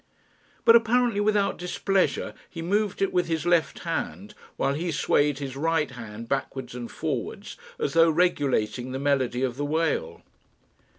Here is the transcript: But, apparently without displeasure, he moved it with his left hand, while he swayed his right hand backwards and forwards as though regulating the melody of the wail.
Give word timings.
But, 0.65 0.75
apparently 0.75 1.19
without 1.19 1.59
displeasure, 1.59 2.33
he 2.49 2.63
moved 2.63 3.03
it 3.03 3.13
with 3.13 3.27
his 3.27 3.45
left 3.45 3.77
hand, 3.83 4.33
while 4.57 4.73
he 4.73 4.91
swayed 4.91 5.37
his 5.37 5.55
right 5.55 5.91
hand 5.91 6.27
backwards 6.27 6.73
and 6.73 6.89
forwards 6.89 7.55
as 7.79 7.93
though 7.93 8.09
regulating 8.09 8.93
the 8.93 8.97
melody 8.99 9.43
of 9.43 9.57
the 9.57 9.65
wail. 9.65 10.23